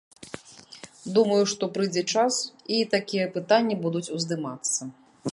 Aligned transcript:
Думаю, 1.17 1.41
што 1.51 1.63
прыйдзе 1.75 2.03
час, 2.15 2.33
і 2.77 2.79
такія 2.95 3.25
пытанні 3.35 3.75
будуць 3.83 4.05
уздымацца. 4.17 4.81